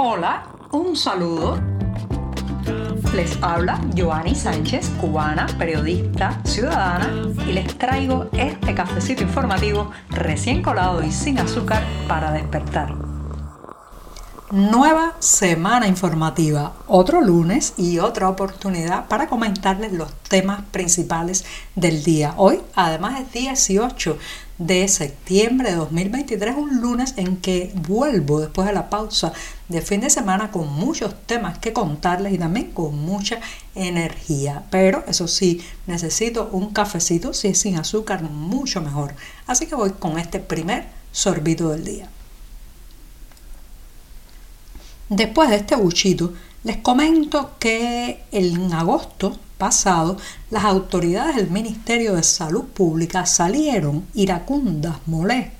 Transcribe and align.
Hola, 0.00 0.44
un 0.70 0.94
saludo. 0.94 1.58
Les 3.16 3.36
habla 3.42 3.80
Joanny 3.96 4.32
Sánchez, 4.32 4.90
cubana, 5.00 5.48
periodista, 5.58 6.40
ciudadana, 6.44 7.10
y 7.44 7.52
les 7.52 7.76
traigo 7.76 8.28
este 8.30 8.76
cafecito 8.76 9.24
informativo 9.24 9.90
recién 10.10 10.62
colado 10.62 11.02
y 11.02 11.10
sin 11.10 11.40
azúcar 11.40 11.82
para 12.06 12.30
despertar. 12.30 12.94
Nueva 14.52 15.16
semana 15.18 15.88
informativa, 15.88 16.74
otro 16.86 17.20
lunes 17.20 17.74
y 17.76 17.98
otra 17.98 18.28
oportunidad 18.28 19.08
para 19.08 19.26
comentarles 19.26 19.92
los 19.92 20.14
temas 20.28 20.62
principales 20.70 21.44
del 21.74 22.04
día. 22.04 22.34
Hoy 22.36 22.60
además 22.76 23.20
es 23.20 23.32
18 23.32 24.16
de 24.58 24.88
septiembre 24.88 25.70
de 25.70 25.76
2023, 25.76 26.56
un 26.56 26.80
lunes 26.80 27.14
en 27.16 27.36
que 27.36 27.72
vuelvo 27.86 28.40
después 28.40 28.66
de 28.66 28.74
la 28.74 28.90
pausa 28.90 29.32
de 29.68 29.80
fin 29.82 30.00
de 30.00 30.10
semana 30.10 30.50
con 30.50 30.72
muchos 30.72 31.14
temas 31.26 31.58
que 31.58 31.72
contarles 31.72 32.32
y 32.32 32.38
también 32.38 32.72
con 32.72 32.98
mucha 32.98 33.40
energía. 33.76 34.64
Pero 34.70 35.04
eso 35.06 35.28
sí, 35.28 35.62
necesito 35.86 36.48
un 36.52 36.72
cafecito, 36.72 37.32
si 37.32 37.48
es 37.48 37.60
sin 37.60 37.78
azúcar, 37.78 38.22
mucho 38.22 38.82
mejor. 38.82 39.14
Así 39.46 39.66
que 39.66 39.76
voy 39.76 39.92
con 39.92 40.18
este 40.18 40.40
primer 40.40 40.86
sorbito 41.12 41.68
del 41.68 41.84
día. 41.84 42.08
Después 45.08 45.48
de 45.48 45.56
este 45.56 45.76
buchito, 45.76 46.34
les 46.64 46.78
comento 46.78 47.52
que 47.58 48.24
en 48.32 48.72
agosto 48.72 49.38
pasado, 49.58 50.16
las 50.50 50.64
autoridades 50.64 51.36
del 51.36 51.50
Ministerio 51.50 52.14
de 52.14 52.22
Salud 52.22 52.64
Pública 52.64 53.26
salieron 53.26 54.06
iracundas, 54.14 54.96
molestas 55.06 55.57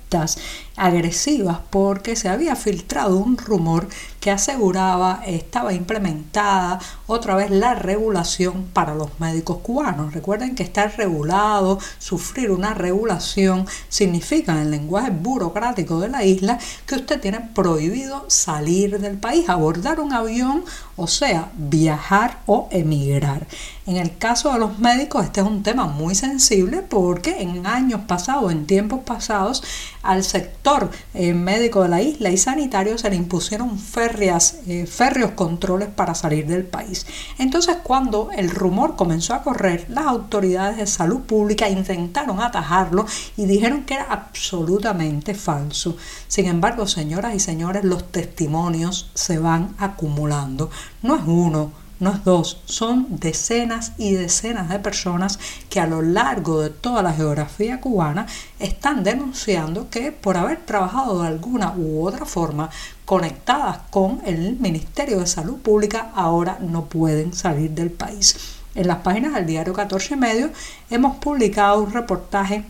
agresivas 0.77 1.59
porque 1.71 2.17
se 2.17 2.29
había 2.29 2.57
filtrado 2.57 3.19
un 3.19 3.37
rumor 3.37 3.89
que 4.21 4.31
aseguraba 4.31 5.23
estaba 5.27 5.73
implementada 5.73 6.81
otra 7.07 7.37
vez 7.37 7.51
la 7.51 7.75
regulación 7.75 8.67
para 8.73 8.95
los 8.95 9.21
médicos 9.21 9.59
cubanos. 9.59 10.13
Recuerden 10.13 10.55
que 10.55 10.63
estar 10.63 10.97
regulado, 10.97 11.79
sufrir 11.99 12.51
una 12.51 12.75
regulación, 12.75 13.67
significa 13.89 14.53
en 14.53 14.59
el 14.59 14.71
lenguaje 14.71 15.11
burocrático 15.11 16.01
de 16.01 16.09
la 16.09 16.25
isla 16.25 16.59
que 16.87 16.97
usted 16.97 17.21
tiene 17.21 17.41
prohibido 17.41 18.25
salir 18.29 18.99
del 19.01 19.19
país, 19.19 19.49
abordar 19.49 20.01
un 20.01 20.13
avión, 20.13 20.65
o 20.97 21.07
sea, 21.07 21.51
viajar 21.57 22.41
o 22.47 22.69
emigrar. 22.71 23.47
En 23.87 23.97
el 23.97 24.19
caso 24.19 24.53
de 24.53 24.59
los 24.59 24.79
médicos, 24.79 25.25
este 25.25 25.41
es 25.41 25.47
un 25.47 25.63
tema 25.63 25.87
muy 25.87 26.15
sensible 26.15 26.83
porque 26.83 27.41
en 27.41 27.67
años 27.67 28.03
pasados, 28.07 28.53
en 28.53 28.67
tiempos 28.67 29.01
pasados, 29.05 29.63
al 30.03 30.25
sector 30.25 30.91
eh, 31.15 31.35
médico 31.35 31.83
de 31.83 31.89
la 31.89 32.03
isla 32.03 32.31
y 32.31 32.37
sanitario 32.37 32.99
se 32.99 33.11
le 33.11 33.17
impusieron 33.17 33.79
eh, 33.97 34.87
férreos 34.87 35.33
controles 35.33 35.89
para 35.89 36.15
salir 36.15 36.47
del 36.47 36.65
país. 36.65 37.07
Entonces, 37.39 37.77
cuando 37.83 38.31
el 38.37 38.51
rumor 38.51 38.97
comenzó 38.97 39.35
a 39.35 39.43
correr, 39.43 39.87
las 39.89 40.07
autoridades 40.07 40.77
de 40.77 40.87
salud 40.87 41.21
pública 41.21 41.69
intentaron 41.69 42.41
atajarlo 42.41 43.07
y 43.37 43.47
dijeron 43.47 43.85
que 43.85 43.95
era 43.95 44.05
absolutamente 44.05 45.35
falso. 45.35 45.97
Sin 46.29 46.47
embargo, 46.47 46.87
señoras 46.87 47.35
y 47.35 47.41
señores, 47.41 47.85
los 47.85 48.11
testimonios 48.11 49.11
se 49.15 49.39
van 49.39 49.75
acumulando. 49.79 50.71
No 51.03 51.17
es 51.17 51.23
uno, 51.27 51.73
no 52.01 52.13
es 52.13 52.25
dos, 52.25 52.61
son 52.65 53.07
decenas 53.11 53.93
y 53.99 54.13
decenas 54.13 54.69
de 54.69 54.79
personas 54.79 55.39
que 55.69 55.81
a 55.81 55.87
lo 55.87 56.03
largo 56.03 56.61
de 56.61 56.71
toda 56.71 57.03
la 57.03 57.13
geografía 57.13 57.81
cubana 57.81 58.27
están 58.59 59.03
denunciando 59.03 59.91
que 59.91 60.13
por 60.13 60.37
haber 60.37 60.65
trabajado 60.65 61.23
de 61.23 61.29
alguna 61.29 61.75
u 61.77 62.07
otra 62.07 62.25
forma 62.25 62.71
conectadas 63.05 63.79
con 63.91 64.21
el 64.25 64.57
Ministerio 64.59 65.21
de 65.21 65.27
Salud 65.27 65.59
Pública 65.59 66.13
ahora 66.15 66.59
no 66.61 66.85
pueden 66.85 67.33
salir 67.33 67.71
del 67.71 67.91
país. 67.91 68.37
En 68.75 68.87
las 68.87 68.99
páginas 68.99 69.35
del 69.35 69.47
diario 69.47 69.73
14 69.73 70.15
y 70.15 70.17
medio 70.17 70.51
hemos 70.91 71.17
publicado 71.17 71.83
un 71.83 71.93
reportaje 71.93 72.65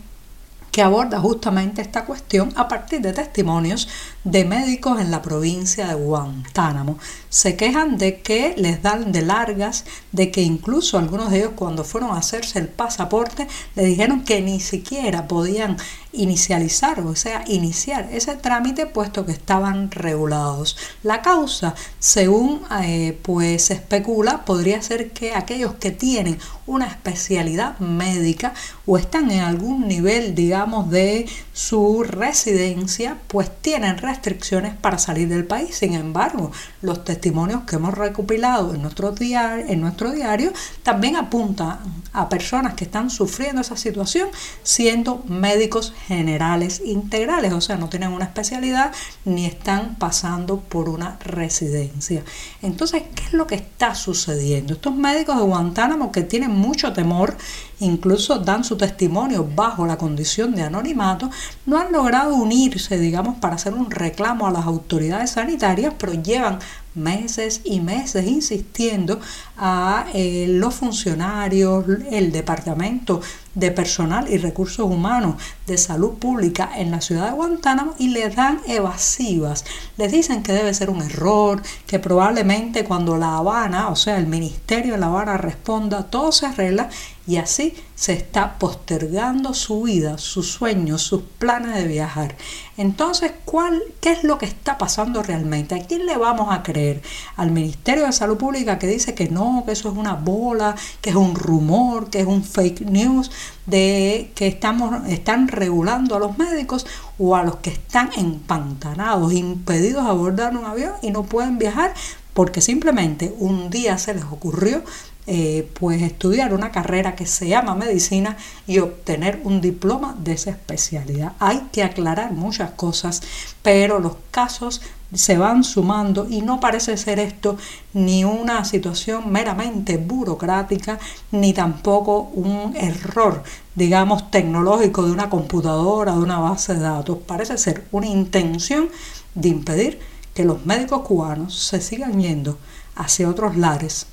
que 0.71 0.81
aborda 0.81 1.19
justamente 1.19 1.81
esta 1.81 2.05
cuestión 2.05 2.53
a 2.55 2.67
partir 2.67 3.01
de 3.01 3.13
testimonios 3.13 3.87
de 4.23 4.45
médicos 4.45 4.99
en 4.99 5.11
la 5.11 5.21
provincia 5.21 5.87
de 5.87 5.95
Guantánamo. 5.95 6.97
Se 7.29 7.55
quejan 7.55 7.97
de 7.97 8.21
que 8.21 8.53
les 8.57 8.81
dan 8.81 9.11
de 9.11 9.21
largas, 9.21 9.85
de 10.11 10.31
que 10.31 10.41
incluso 10.41 10.97
algunos 10.97 11.31
de 11.31 11.39
ellos 11.39 11.51
cuando 11.55 11.83
fueron 11.83 12.11
a 12.11 12.19
hacerse 12.19 12.59
el 12.59 12.67
pasaporte 12.67 13.47
le 13.75 13.85
dijeron 13.85 14.23
que 14.23 14.41
ni 14.41 14.59
siquiera 14.59 15.27
podían 15.27 15.77
inicializar, 16.11 16.99
o 17.01 17.15
sea, 17.15 17.43
iniciar 17.47 18.09
ese 18.11 18.35
trámite 18.35 18.85
puesto 18.85 19.25
que 19.25 19.31
estaban 19.31 19.91
regulados. 19.91 20.75
La 21.03 21.21
causa, 21.21 21.75
según 21.99 22.61
eh, 22.81 23.17
pues 23.21 23.65
se 23.65 23.75
especula, 23.75 24.43
podría 24.45 24.81
ser 24.81 25.11
que 25.11 25.33
aquellos 25.33 25.75
que 25.75 25.91
tienen 25.91 26.39
una 26.65 26.87
especialidad 26.87 27.79
médica 27.79 28.53
o 28.85 28.97
están 28.97 29.29
en 29.31 29.41
algún 29.41 29.87
nivel, 29.87 30.35
digamos, 30.35 30.89
de 30.89 31.27
su 31.53 32.03
residencia, 32.03 33.17
pues 33.27 33.49
tienen 33.61 33.97
restricciones 33.97 34.75
para 34.75 34.97
salir 34.97 35.27
del 35.29 35.45
país. 35.45 35.75
Sin 35.75 35.93
embargo, 35.93 36.51
los 36.81 37.03
testimonios 37.03 37.63
que 37.63 37.75
hemos 37.75 37.93
recopilado 37.93 38.73
en 38.73 38.81
nuestro, 38.81 39.11
diario, 39.11 39.65
en 39.67 39.81
nuestro 39.81 40.11
diario 40.11 40.53
también 40.83 41.15
apuntan 41.15 41.79
a 42.13 42.29
personas 42.29 42.73
que 42.73 42.85
están 42.85 43.09
sufriendo 43.09 43.61
esa 43.61 43.77
situación 43.77 44.29
siendo 44.63 45.23
médicos 45.27 45.93
generales 46.07 46.81
integrales, 46.83 47.53
o 47.53 47.61
sea, 47.61 47.77
no 47.77 47.89
tienen 47.89 48.11
una 48.11 48.25
especialidad 48.25 48.91
ni 49.25 49.45
están 49.45 49.95
pasando 49.95 50.59
por 50.59 50.89
una 50.89 51.17
residencia. 51.19 52.23
Entonces, 52.61 53.03
¿qué 53.15 53.23
es 53.23 53.33
lo 53.33 53.47
que 53.47 53.55
está 53.55 53.95
sucediendo? 53.95 54.73
Estos 54.73 54.95
médicos 54.95 55.37
de 55.37 55.43
Guantánamo 55.43 56.11
que 56.11 56.23
tienen 56.23 56.51
mucho 56.51 56.93
temor 56.93 57.37
incluso 57.79 58.39
dan 58.39 58.63
su 58.63 58.77
testimonio 58.77 59.47
bajo 59.55 59.85
la 59.85 59.97
condición 59.97 60.53
de 60.53 60.63
anonimato, 60.63 61.29
no 61.65 61.77
han 61.77 61.91
logrado 61.91 62.35
unirse, 62.35 62.97
digamos, 62.99 63.37
para 63.39 63.55
hacer 63.55 63.73
un 63.73 63.89
reclamo 63.89 64.47
a 64.47 64.51
las 64.51 64.65
autoridades 64.65 65.31
sanitarias, 65.31 65.93
pero 65.97 66.13
llevan 66.13 66.59
meses 66.99 67.61
y 67.63 67.79
meses 67.79 68.27
insistiendo 68.27 69.19
a 69.57 70.05
eh, 70.13 70.45
los 70.47 70.75
funcionarios, 70.75 71.85
el 72.11 72.31
departamento 72.31 73.21
de 73.55 73.71
personal 73.71 74.31
y 74.31 74.37
recursos 74.37 74.85
humanos 74.85 75.35
de 75.65 75.77
salud 75.77 76.13
pública 76.13 76.69
en 76.75 76.91
la 76.91 77.01
ciudad 77.01 77.27
de 77.27 77.35
Guantánamo 77.35 77.95
y 77.97 78.09
les 78.09 78.35
dan 78.35 78.61
evasivas. 78.67 79.65
Les 79.97 80.11
dicen 80.11 80.43
que 80.43 80.53
debe 80.53 80.73
ser 80.73 80.89
un 80.89 81.01
error, 81.01 81.61
que 81.87 81.99
probablemente 81.99 82.83
cuando 82.83 83.17
La 83.17 83.37
Habana, 83.37 83.89
o 83.89 83.95
sea, 83.95 84.17
el 84.17 84.27
Ministerio 84.27 84.93
de 84.93 84.99
La 84.99 85.07
Habana 85.07 85.37
responda, 85.37 86.03
todo 86.03 86.31
se 86.31 86.45
arregla 86.45 86.89
y 87.29 87.37
así 87.37 87.75
se 87.93 88.13
está 88.13 88.57
postergando 88.57 89.53
su 89.53 89.83
vida, 89.83 90.17
sus 90.17 90.51
sueños, 90.51 91.03
sus 91.03 91.21
planes 91.21 91.75
de 91.75 91.85
viajar. 91.85 92.35
Entonces, 92.75 93.33
¿cuál, 93.45 93.83
¿qué 94.01 94.13
es 94.13 94.23
lo 94.23 94.39
que 94.39 94.47
está 94.47 94.79
pasando 94.79 95.21
realmente? 95.21 95.75
¿A 95.75 95.85
quién 95.85 96.07
le 96.07 96.17
vamos 96.17 96.47
a 96.49 96.63
creer? 96.63 97.03
¿Al 97.35 97.51
Ministerio 97.51 98.07
de 98.07 98.13
Salud 98.13 98.37
Pública 98.37 98.79
que 98.79 98.87
dice 98.87 99.13
que 99.13 99.29
no, 99.29 99.61
que 99.63 99.73
eso 99.73 99.91
es 99.91 99.95
una 99.95 100.15
bola, 100.15 100.75
que 101.01 101.11
es 101.11 101.15
un 101.15 101.35
rumor, 101.35 102.09
que 102.09 102.21
es 102.21 102.25
un 102.25 102.43
fake 102.43 102.81
news, 102.81 103.29
de 103.67 104.31
que 104.33 104.47
estamos, 104.47 105.07
están 105.07 105.49
regulando 105.49 106.15
a 106.15 106.19
los 106.19 106.35
médicos 106.39 106.87
o 107.19 107.35
a 107.35 107.43
los 107.43 107.57
que 107.57 107.69
están 107.69 108.09
empantanados, 108.17 109.33
impedidos 109.33 110.03
a 110.03 110.09
abordar 110.09 110.57
un 110.57 110.65
avión 110.65 110.93
y 111.03 111.11
no 111.11 111.21
pueden 111.21 111.59
viajar 111.59 111.93
porque 112.39 112.61
simplemente 112.61 113.35
un 113.39 113.69
día 113.69 113.97
se 113.97 114.13
les 114.13 114.23
ocurrió 114.23 114.81
eh, 115.27 115.69
pues 115.77 116.01
estudiar 116.01 116.53
una 116.53 116.71
carrera 116.71 117.13
que 117.13 117.25
se 117.25 117.49
llama 117.49 117.75
medicina 117.75 118.37
y 118.65 118.79
obtener 118.79 119.41
un 119.43 119.59
diploma 119.59 120.15
de 120.17 120.31
esa 120.31 120.51
especialidad. 120.51 121.33
Hay 121.39 121.67
que 121.73 121.83
aclarar 121.83 122.31
muchas 122.31 122.71
cosas, 122.71 123.21
pero 123.61 123.99
los 123.99 124.13
casos 124.31 124.81
se 125.13 125.37
van 125.37 125.65
sumando 125.65 126.27
y 126.29 126.41
no 126.41 126.61
parece 126.61 126.95
ser 126.95 127.19
esto 127.19 127.57
ni 127.91 128.23
una 128.23 128.63
situación 128.63 129.29
meramente 129.29 129.97
burocrática 129.97 130.97
ni 131.33 131.51
tampoco 131.51 132.31
un 132.33 132.73
error, 132.77 133.43
digamos, 133.75 134.31
tecnológico 134.31 135.05
de 135.05 135.11
una 135.11 135.29
computadora, 135.29 136.13
de 136.13 136.19
una 136.19 136.39
base 136.39 136.75
de 136.75 136.79
datos. 136.79 137.17
Parece 137.27 137.57
ser 137.57 137.83
una 137.91 138.07
intención 138.07 138.87
de 139.35 139.49
impedir 139.49 139.99
que 140.39 140.45
los 140.45 140.65
médicos 140.65 141.01
cubanos 141.01 141.53
se 141.53 141.81
sigan 141.81 142.21
yendo 142.21 142.57
hacia 142.95 143.27
otros 143.27 143.57
lares. 143.57 144.05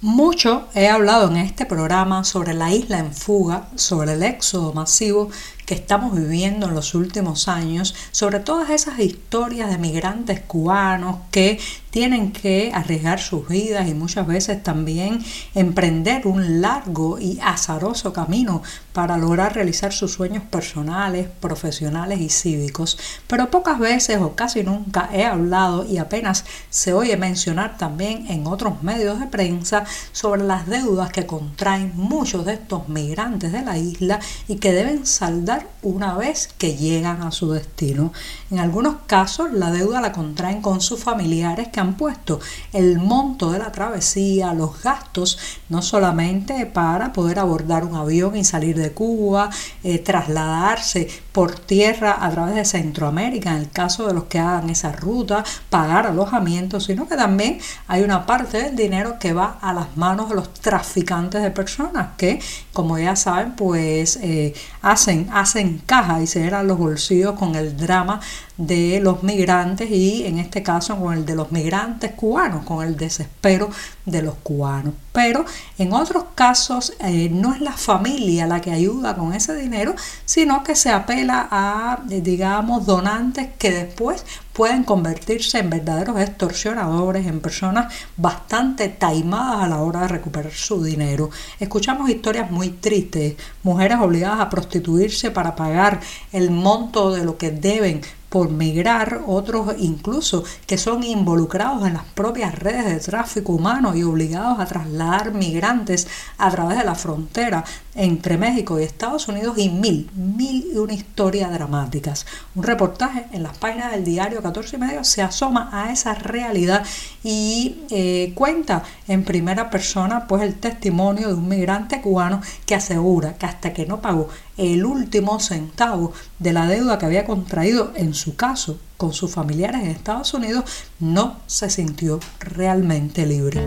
Mucho 0.00 0.66
he 0.74 0.88
hablado 0.88 1.30
en 1.30 1.36
este 1.36 1.66
programa 1.66 2.24
sobre 2.24 2.52
la 2.52 2.72
isla 2.72 2.98
en 2.98 3.14
fuga, 3.14 3.68
sobre 3.76 4.14
el 4.14 4.24
éxodo 4.24 4.72
masivo 4.72 5.30
que 5.66 5.74
estamos 5.74 6.14
viviendo 6.14 6.68
en 6.68 6.74
los 6.74 6.94
últimos 6.94 7.48
años, 7.48 7.94
sobre 8.12 8.40
todas 8.40 8.70
esas 8.70 8.98
historias 9.00 9.68
de 9.68 9.78
migrantes 9.78 10.40
cubanos 10.40 11.18
que 11.30 11.58
tienen 11.90 12.30
que 12.30 12.72
arriesgar 12.74 13.18
sus 13.18 13.48
vidas 13.48 13.88
y 13.88 13.94
muchas 13.94 14.26
veces 14.26 14.62
también 14.62 15.24
emprender 15.54 16.26
un 16.26 16.60
largo 16.60 17.18
y 17.18 17.38
azaroso 17.42 18.12
camino 18.12 18.62
para 18.92 19.16
lograr 19.16 19.54
realizar 19.54 19.94
sus 19.94 20.12
sueños 20.12 20.42
personales, 20.44 21.26
profesionales 21.40 22.20
y 22.20 22.28
cívicos. 22.28 22.98
Pero 23.26 23.50
pocas 23.50 23.78
veces 23.78 24.18
o 24.18 24.36
casi 24.36 24.62
nunca 24.62 25.08
he 25.10 25.24
hablado 25.24 25.86
y 25.86 25.96
apenas 25.96 26.44
se 26.68 26.92
oye 26.92 27.16
mencionar 27.16 27.78
también 27.78 28.26
en 28.30 28.46
otros 28.46 28.82
medios 28.82 29.18
de 29.18 29.26
prensa 29.26 29.84
sobre 30.12 30.44
las 30.44 30.66
deudas 30.66 31.10
que 31.10 31.24
contraen 31.24 31.92
muchos 31.94 32.44
de 32.44 32.52
estos 32.52 32.90
migrantes 32.90 33.52
de 33.52 33.62
la 33.62 33.78
isla 33.78 34.20
y 34.48 34.56
que 34.56 34.72
deben 34.72 35.06
saldar 35.06 35.55
una 35.82 36.16
vez 36.16 36.48
que 36.58 36.76
llegan 36.76 37.22
a 37.22 37.30
su 37.30 37.52
destino. 37.52 38.12
En 38.50 38.58
algunos 38.58 38.96
casos 39.06 39.52
la 39.52 39.70
deuda 39.70 40.00
la 40.00 40.12
contraen 40.12 40.60
con 40.60 40.80
sus 40.80 41.02
familiares 41.02 41.68
que 41.68 41.80
han 41.80 41.96
puesto 41.96 42.40
el 42.72 42.98
monto 42.98 43.52
de 43.52 43.58
la 43.58 43.72
travesía, 43.72 44.52
los 44.54 44.82
gastos, 44.82 45.38
no 45.68 45.82
solamente 45.82 46.66
para 46.66 47.12
poder 47.12 47.38
abordar 47.38 47.84
un 47.84 47.94
avión 47.94 48.36
y 48.36 48.44
salir 48.44 48.76
de 48.76 48.92
Cuba, 48.92 49.50
eh, 49.84 49.98
trasladarse 49.98 51.08
por 51.32 51.58
tierra 51.58 52.16
a 52.20 52.30
través 52.30 52.54
de 52.54 52.64
Centroamérica, 52.64 53.50
en 53.50 53.58
el 53.58 53.70
caso 53.70 54.06
de 54.06 54.14
los 54.14 54.24
que 54.24 54.38
hagan 54.38 54.70
esa 54.70 54.92
ruta, 54.92 55.44
pagar 55.70 56.06
alojamiento, 56.06 56.80
sino 56.80 57.06
que 57.06 57.16
también 57.16 57.58
hay 57.88 58.02
una 58.02 58.26
parte 58.26 58.62
del 58.62 58.76
dinero 58.76 59.18
que 59.18 59.32
va 59.32 59.58
a 59.60 59.72
las 59.72 59.96
manos 59.96 60.28
de 60.28 60.34
los 60.34 60.52
traficantes 60.54 61.42
de 61.42 61.50
personas 61.50 62.08
que, 62.16 62.40
como 62.72 62.98
ya 62.98 63.16
saben, 63.16 63.54
pues 63.54 64.18
eh, 64.22 64.54
hacen, 64.82 65.28
hacen 65.32 65.45
caja 65.86 66.20
y 66.20 66.26
se 66.26 66.40
llenan 66.40 66.66
los 66.66 66.78
bolsillos 66.78 67.38
con 67.38 67.54
el 67.54 67.76
drama 67.76 68.20
de 68.56 69.00
los 69.00 69.22
migrantes 69.22 69.90
y 69.90 70.24
en 70.24 70.38
este 70.38 70.62
caso 70.62 70.98
con 70.98 71.12
el 71.12 71.26
de 71.26 71.34
los 71.34 71.52
migrantes 71.52 72.12
cubanos, 72.12 72.64
con 72.64 72.86
el 72.86 72.96
desespero 72.96 73.70
de 74.04 74.22
los 74.22 74.34
cubanos. 74.36 74.94
Pero 75.12 75.44
en 75.78 75.92
otros 75.92 76.24
casos 76.34 76.94
eh, 77.00 77.28
no 77.30 77.54
es 77.54 77.60
la 77.60 77.72
familia 77.72 78.46
la 78.46 78.60
que 78.60 78.72
ayuda 78.72 79.14
con 79.14 79.34
ese 79.34 79.54
dinero, 79.54 79.94
sino 80.24 80.62
que 80.62 80.74
se 80.74 80.90
apela 80.90 81.48
a, 81.50 82.02
eh, 82.10 82.20
digamos, 82.20 82.86
donantes 82.86 83.48
que 83.58 83.70
después 83.70 84.24
pueden 84.52 84.84
convertirse 84.84 85.58
en 85.58 85.68
verdaderos 85.68 86.18
extorsionadores, 86.18 87.26
en 87.26 87.40
personas 87.40 87.92
bastante 88.16 88.88
taimadas 88.88 89.64
a 89.64 89.68
la 89.68 89.82
hora 89.82 90.00
de 90.02 90.08
recuperar 90.08 90.52
su 90.52 90.82
dinero. 90.82 91.28
Escuchamos 91.60 92.08
historias 92.08 92.50
muy 92.50 92.70
tristes, 92.70 93.34
mujeres 93.62 93.98
obligadas 94.00 94.40
a 94.40 94.48
prostituirse 94.48 95.30
para 95.30 95.54
pagar 95.54 96.00
el 96.32 96.50
monto 96.50 97.12
de 97.12 97.24
lo 97.24 97.36
que 97.36 97.50
deben 97.50 98.00
por 98.28 98.50
migrar, 98.50 99.22
otros 99.26 99.74
incluso 99.78 100.44
que 100.66 100.78
son 100.78 101.04
involucrados 101.04 101.86
en 101.86 101.94
las 101.94 102.04
propias 102.04 102.54
redes 102.54 102.84
de 102.84 102.98
tráfico 102.98 103.52
humano 103.52 103.94
y 103.94 104.02
obligados 104.02 104.58
a 104.58 104.66
trasladar 104.66 105.32
migrantes 105.32 106.08
a 106.38 106.50
través 106.50 106.78
de 106.78 106.84
la 106.84 106.94
frontera 106.94 107.64
entre 107.94 108.36
México 108.36 108.78
y 108.78 108.82
Estados 108.82 109.28
Unidos 109.28 109.56
y 109.58 109.70
mil, 109.70 110.10
mil 110.14 110.66
y 110.72 110.76
una 110.76 110.92
historia 110.92 111.48
dramáticas. 111.48 112.26
Un 112.54 112.62
reportaje 112.64 113.26
en 113.32 113.42
las 113.42 113.56
páginas 113.56 113.92
del 113.92 114.04
diario 114.04 114.42
14 114.42 114.76
y 114.76 114.78
medio 114.78 115.04
se 115.04 115.22
asoma 115.22 115.70
a 115.72 115.92
esa 115.92 116.14
realidad 116.14 116.84
y 117.24 117.84
eh, 117.90 118.32
cuenta 118.34 118.82
en 119.08 119.24
primera 119.24 119.70
persona 119.70 120.26
pues 120.26 120.42
el 120.42 120.54
testimonio 120.56 121.28
de 121.28 121.34
un 121.34 121.48
migrante 121.48 122.00
cubano 122.00 122.40
que 122.66 122.74
asegura 122.74 123.34
que 123.34 123.46
hasta 123.46 123.72
que 123.72 123.86
no 123.86 124.00
pagó 124.00 124.28
el 124.56 124.84
último 124.84 125.40
centavo 125.40 126.12
de 126.38 126.52
la 126.52 126.66
deuda 126.66 126.98
que 126.98 127.06
había 127.06 127.26
contraído 127.26 127.92
en 127.94 128.14
su 128.14 128.36
caso 128.36 128.78
con 128.96 129.12
sus 129.12 129.30
familiares 129.30 129.82
en 129.82 129.90
Estados 129.90 130.32
Unidos, 130.34 130.64
no 131.00 131.36
se 131.46 131.68
sintió 131.70 132.20
realmente 132.40 133.26
libre. 133.26 133.60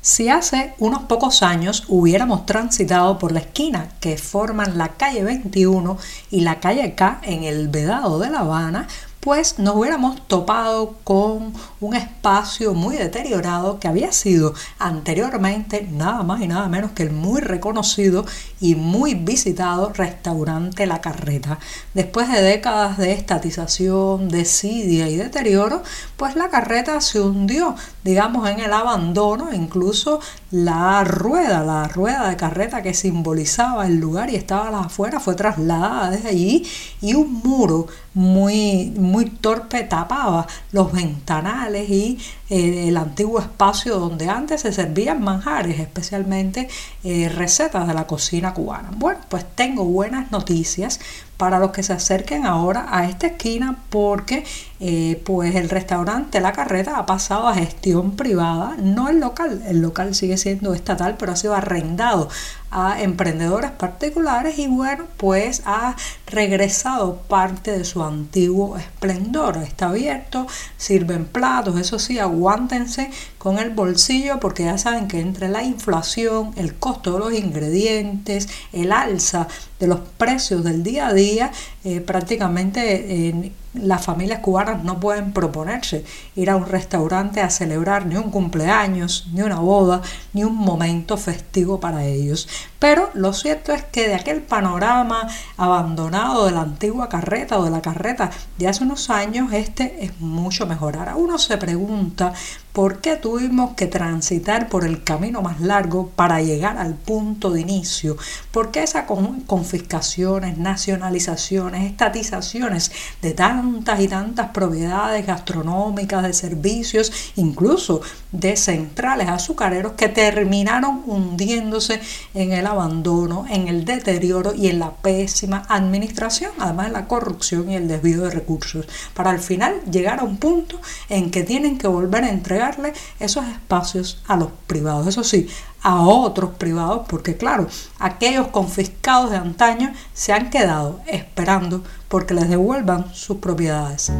Si 0.00 0.28
hace 0.28 0.74
unos 0.80 1.04
pocos 1.04 1.42
años 1.42 1.84
hubiéramos 1.88 2.44
transitado 2.44 3.18
por 3.18 3.32
la 3.32 3.40
esquina 3.40 3.88
que 4.00 4.18
forman 4.18 4.76
la 4.76 4.88
calle 4.88 5.24
21 5.24 5.96
y 6.30 6.40
la 6.42 6.60
calle 6.60 6.94
K 6.94 7.20
en 7.22 7.44
el 7.44 7.68
Vedado 7.68 8.18
de 8.18 8.28
La 8.28 8.40
Habana, 8.40 8.86
pues 9.24 9.58
nos 9.58 9.74
hubiéramos 9.74 10.28
topado 10.28 10.96
con 11.02 11.54
un 11.80 11.96
espacio 11.96 12.74
muy 12.74 12.96
deteriorado 12.96 13.80
que 13.80 13.88
había 13.88 14.12
sido 14.12 14.52
anteriormente 14.78 15.88
nada 15.90 16.22
más 16.22 16.42
y 16.42 16.46
nada 16.46 16.68
menos 16.68 16.90
que 16.90 17.04
el 17.04 17.10
muy 17.10 17.40
reconocido 17.40 18.26
y 18.60 18.74
muy 18.74 19.14
visitado 19.14 19.94
restaurante 19.94 20.86
La 20.86 21.00
Carreta. 21.00 21.58
Después 21.94 22.30
de 22.30 22.42
décadas 22.42 22.98
de 22.98 23.12
estatización, 23.12 24.28
desidia 24.28 25.08
y 25.08 25.16
deterioro, 25.16 25.82
pues 26.18 26.36
La 26.36 26.50
Carreta 26.50 27.00
se 27.00 27.18
hundió, 27.18 27.76
digamos, 28.04 28.48
en 28.48 28.60
el 28.60 28.72
abandono, 28.72 29.52
incluso 29.52 30.20
la 30.50 31.02
rueda, 31.04 31.64
la 31.64 31.88
rueda 31.88 32.28
de 32.28 32.36
carreta 32.36 32.82
que 32.82 32.92
simbolizaba 32.92 33.86
el 33.86 33.98
lugar 33.98 34.28
y 34.30 34.36
estaba 34.36 34.68
a 34.68 34.70
las 34.70 34.86
afueras 34.86 35.22
fue 35.22 35.34
trasladada 35.34 36.10
desde 36.10 36.28
allí 36.28 36.66
y 37.00 37.14
un 37.14 37.32
muro 37.32 37.86
muy, 38.12 38.92
muy 38.96 39.24
torpe 39.24 39.82
tapaba 39.82 40.46
los 40.70 40.92
ventanales 40.92 41.88
y 41.88 42.18
eh, 42.50 42.88
el 42.88 42.96
antiguo 42.96 43.40
espacio 43.40 43.98
donde 43.98 44.28
antes 44.28 44.60
se 44.60 44.72
servían 44.72 45.22
manjares, 45.22 45.80
especialmente 45.80 46.68
eh, 47.02 47.28
recetas 47.28 47.88
de 47.88 47.94
la 47.94 48.06
cocina 48.06 48.54
cubana. 48.54 48.90
Bueno, 48.94 49.20
pues 49.28 49.44
tengo 49.56 49.84
buenas 49.84 50.30
noticias 50.30 51.00
para 51.36 51.58
los 51.58 51.70
que 51.72 51.82
se 51.82 51.92
acerquen 51.92 52.46
ahora 52.46 52.86
a 52.90 53.08
esta 53.08 53.26
esquina 53.26 53.78
porque 53.90 54.44
eh, 54.80 55.20
pues 55.24 55.54
el 55.54 55.70
restaurante 55.70 56.40
La 56.40 56.52
Carreta 56.52 56.98
ha 56.98 57.06
pasado 57.06 57.48
a 57.48 57.54
gestión 57.54 58.16
privada, 58.16 58.76
no 58.78 59.08
el 59.08 59.20
local, 59.20 59.62
el 59.66 59.80
local 59.80 60.14
sigue 60.14 60.36
siendo 60.36 60.74
estatal, 60.74 61.16
pero 61.18 61.32
ha 61.32 61.36
sido 61.36 61.54
arrendado 61.54 62.28
a 62.70 63.00
emprendedores 63.00 63.70
particulares 63.70 64.58
y 64.58 64.66
bueno, 64.66 65.04
pues 65.16 65.62
ha 65.64 65.94
regresado 66.26 67.18
parte 67.28 67.70
de 67.70 67.84
su 67.84 68.02
antiguo 68.02 68.76
esplendor. 68.76 69.58
Está 69.58 69.90
abierto, 69.90 70.48
sirven 70.76 71.24
platos, 71.24 71.78
eso 71.78 72.00
sí, 72.00 72.18
aguántense 72.18 73.10
con 73.44 73.58
el 73.58 73.68
bolsillo 73.68 74.40
porque 74.40 74.64
ya 74.64 74.78
saben 74.78 75.06
que 75.06 75.20
entre 75.20 75.50
la 75.50 75.62
inflación, 75.62 76.52
el 76.56 76.76
costo 76.76 77.12
de 77.12 77.18
los 77.18 77.34
ingredientes, 77.34 78.48
el 78.72 78.90
alza 78.90 79.48
de 79.78 79.86
los 79.86 80.00
precios 80.16 80.64
del 80.64 80.82
día 80.82 81.08
a 81.08 81.12
día, 81.12 81.52
eh, 81.84 82.00
prácticamente 82.00 83.52
las 83.74 84.04
familias 84.04 84.40
cubanas 84.40 84.82
no 84.84 85.00
pueden 85.00 85.32
proponerse 85.32 86.04
ir 86.36 86.50
a 86.50 86.56
un 86.56 86.66
restaurante 86.66 87.40
a 87.40 87.50
celebrar 87.50 88.06
ni 88.06 88.16
un 88.16 88.30
cumpleaños, 88.30 89.28
ni 89.32 89.42
una 89.42 89.60
boda, 89.60 90.00
ni 90.32 90.44
un 90.44 90.56
momento 90.56 91.16
festivo 91.16 91.80
para 91.80 92.04
ellos. 92.04 92.48
Pero 92.78 93.10
lo 93.14 93.32
cierto 93.32 93.72
es 93.72 93.82
que 93.82 94.08
de 94.08 94.14
aquel 94.14 94.42
panorama 94.42 95.28
abandonado 95.56 96.46
de 96.46 96.52
la 96.52 96.60
antigua 96.60 97.08
carreta 97.08 97.58
o 97.58 97.64
de 97.64 97.70
la 97.70 97.82
carreta 97.82 98.30
de 98.58 98.68
hace 98.68 98.84
unos 98.84 99.10
años, 99.10 99.52
este 99.52 100.04
es 100.04 100.20
mucho 100.20 100.66
mejor. 100.66 100.96
Ahora 100.96 101.16
uno 101.16 101.38
se 101.38 101.56
pregunta 101.56 102.32
por 102.74 103.00
qué 103.00 103.16
tuvimos 103.16 103.74
que 103.74 103.86
transitar 103.86 104.68
por 104.68 104.84
el 104.84 105.04
camino 105.04 105.40
más 105.42 105.60
largo 105.60 106.08
para 106.08 106.42
llegar 106.42 106.76
al 106.76 106.94
punto 106.94 107.50
de 107.50 107.60
inicio, 107.60 108.16
por 108.50 108.72
qué 108.72 108.82
esas 108.82 109.04
confiscaciones, 109.46 110.58
nacionalizaciones, 110.58 111.86
estatizaciones 111.90 112.90
de 113.22 113.32
tantas 113.64 114.00
y 114.00 114.08
tantas 114.08 114.50
propiedades 114.50 115.26
gastronómicas, 115.26 116.22
de 116.22 116.32
servicios, 116.34 117.10
incluso 117.36 118.02
de 118.30 118.56
centrales 118.56 119.28
azucareros 119.28 119.92
que 119.92 120.08
terminaron 120.08 121.02
hundiéndose 121.06 122.00
en 122.34 122.52
el 122.52 122.66
abandono, 122.66 123.46
en 123.48 123.68
el 123.68 123.84
deterioro 123.84 124.54
y 124.54 124.68
en 124.68 124.80
la 124.80 124.90
pésima 124.90 125.64
administración, 125.68 126.52
además 126.58 126.86
de 126.86 126.92
la 126.92 127.08
corrupción 127.08 127.70
y 127.70 127.76
el 127.76 127.88
desvío 127.88 128.22
de 128.22 128.30
recursos, 128.30 128.86
para 129.14 129.30
al 129.30 129.40
final 129.40 129.80
llegar 129.90 130.20
a 130.20 130.24
un 130.24 130.36
punto 130.36 130.78
en 131.08 131.30
que 131.30 131.42
tienen 131.42 131.78
que 131.78 131.88
volver 131.88 132.24
a 132.24 132.30
entregarle 132.30 132.92
esos 133.18 133.46
espacios 133.46 134.22
a 134.26 134.36
los 134.36 134.50
privados. 134.66 135.06
Eso 135.06 135.24
sí, 135.24 135.48
a 135.82 136.00
otros 136.02 136.54
privados, 136.54 137.06
porque 137.08 137.36
claro, 137.36 137.66
aquellos 137.98 138.48
confiscados 138.48 139.30
de 139.30 139.36
antaño 139.36 139.92
se 140.12 140.32
han 140.32 140.50
quedado 140.50 141.00
esperando 141.34 141.82
porque 142.06 142.32
les 142.32 142.48
devuelvan 142.48 143.12
sus 143.12 143.38
propiedades. 143.38 144.12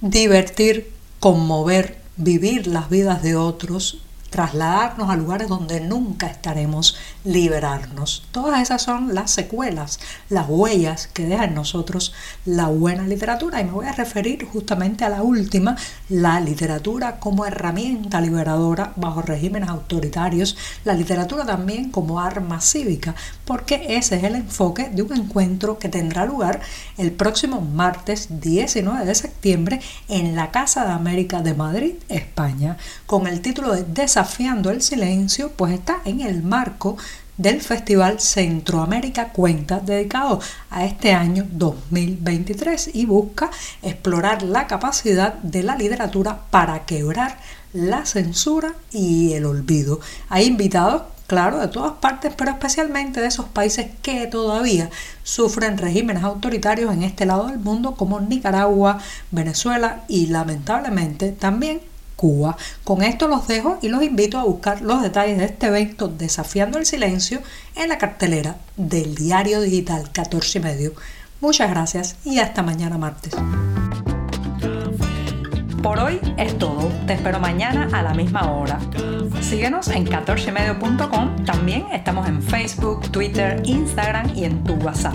Divertir, 0.00 0.92
conmover, 1.18 1.98
vivir 2.16 2.68
las 2.68 2.88
vidas 2.88 3.20
de 3.24 3.34
otros, 3.34 4.05
trasladarnos 4.36 5.08
a 5.08 5.16
lugares 5.16 5.48
donde 5.48 5.80
nunca 5.80 6.26
estaremos, 6.26 6.98
liberarnos. 7.24 8.22
Todas 8.32 8.60
esas 8.60 8.82
son 8.82 9.14
las 9.14 9.30
secuelas, 9.30 9.98
las 10.28 10.44
huellas 10.46 11.06
que 11.06 11.24
deja 11.24 11.44
en 11.44 11.54
nosotros 11.54 12.12
la 12.44 12.66
buena 12.66 13.04
literatura 13.04 13.62
y 13.62 13.64
me 13.64 13.70
voy 13.70 13.86
a 13.86 13.92
referir 13.92 14.44
justamente 14.44 15.06
a 15.06 15.08
la 15.08 15.22
última, 15.22 15.78
la 16.10 16.38
literatura 16.40 17.18
como 17.18 17.46
herramienta 17.46 18.20
liberadora 18.20 18.92
bajo 18.96 19.22
regímenes 19.22 19.70
autoritarios, 19.70 20.58
la 20.84 20.92
literatura 20.92 21.46
también 21.46 21.90
como 21.90 22.20
arma 22.20 22.60
cívica, 22.60 23.14
porque 23.46 23.86
ese 23.96 24.16
es 24.16 24.24
el 24.24 24.34
enfoque 24.34 24.90
de 24.90 25.00
un 25.00 25.16
encuentro 25.16 25.78
que 25.78 25.88
tendrá 25.88 26.26
lugar 26.26 26.60
el 26.98 27.10
próximo 27.10 27.62
martes 27.62 28.38
19 28.42 29.06
de 29.06 29.14
septiembre 29.14 29.80
en 30.08 30.36
la 30.36 30.50
Casa 30.50 30.84
de 30.84 30.92
América 30.92 31.40
de 31.40 31.54
Madrid, 31.54 31.94
España, 32.10 32.76
con 33.06 33.26
el 33.26 33.40
título 33.40 33.72
de 33.72 34.08
El 34.38 34.82
Silencio, 34.82 35.52
pues 35.52 35.72
está 35.72 36.00
en 36.04 36.20
el 36.20 36.42
marco 36.42 36.96
del 37.38 37.60
Festival 37.62 38.20
Centroamérica 38.20 39.28
Cuenta, 39.28 39.78
dedicado 39.78 40.40
a 40.68 40.84
este 40.84 41.12
año 41.12 41.46
2023 41.50 42.90
y 42.94 43.06
busca 43.06 43.50
explorar 43.82 44.42
la 44.42 44.66
capacidad 44.66 45.34
de 45.34 45.62
la 45.62 45.76
literatura 45.76 46.40
para 46.50 46.84
quebrar 46.86 47.38
la 47.72 48.04
censura 48.04 48.74
y 48.90 49.32
el 49.34 49.46
olvido. 49.46 50.00
Hay 50.28 50.46
invitados 50.46 51.02
claro, 51.26 51.58
de 51.58 51.68
todas 51.68 51.94
partes, 51.94 52.32
pero 52.36 52.50
especialmente 52.50 53.20
de 53.20 53.28
esos 53.28 53.46
países 53.46 53.86
que 54.02 54.26
todavía 54.26 54.90
sufren 55.22 55.78
regímenes 55.78 56.24
autoritarios 56.24 56.92
en 56.92 57.02
este 57.02 57.26
lado 57.26 57.46
del 57.46 57.58
mundo, 57.58 57.94
como 57.94 58.20
Nicaragua, 58.20 58.98
Venezuela 59.30 60.04
y 60.08 60.26
lamentablemente 60.26 61.32
también 61.32 61.80
Cuba. 62.16 62.56
Con 62.82 63.02
esto 63.02 63.28
los 63.28 63.46
dejo 63.46 63.78
y 63.82 63.88
los 63.88 64.02
invito 64.02 64.38
a 64.38 64.44
buscar 64.44 64.80
los 64.80 65.02
detalles 65.02 65.38
de 65.38 65.44
este 65.44 65.66
evento 65.66 66.08
Desafiando 66.08 66.78
el 66.78 66.86
Silencio 66.86 67.40
en 67.74 67.90
la 67.90 67.98
cartelera 67.98 68.56
del 68.76 69.14
diario 69.14 69.60
digital 69.60 70.10
14 70.10 70.58
y 70.58 70.62
medio. 70.62 70.92
Muchas 71.40 71.70
gracias 71.70 72.16
y 72.24 72.38
hasta 72.38 72.62
mañana 72.62 72.96
martes. 72.98 73.34
Por 75.82 76.00
hoy 76.00 76.18
es 76.36 76.58
todo. 76.58 76.90
Te 77.06 77.12
espero 77.12 77.38
mañana 77.38 77.88
a 77.92 78.02
la 78.02 78.12
misma 78.12 78.50
hora. 78.50 78.80
Síguenos 79.40 79.86
en 79.88 80.04
14medio.com. 80.06 81.44
También 81.44 81.86
estamos 81.92 82.26
en 82.28 82.42
Facebook, 82.42 83.08
Twitter, 83.12 83.62
Instagram 83.64 84.34
y 84.34 84.46
en 84.46 84.64
tu 84.64 84.74
WhatsApp. 84.74 85.14